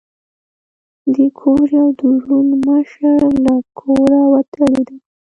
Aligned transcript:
د 1.13 1.15
کور 1.39 1.65
یو 1.79 1.87
دروند 1.99 2.51
مشر 2.67 3.17
له 3.45 3.53
کوره 3.79 4.21
وتلی 4.33 4.81
دی. 4.87 4.97